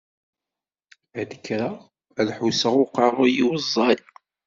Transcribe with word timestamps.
Ad 1.19 1.25
d-kkreɣ 1.29 1.75
ad 2.19 2.27
ḥusseɣ 2.37 2.73
i 2.77 2.81
uqerruy-iw 2.83 3.51
ẓẓay. 3.63 3.97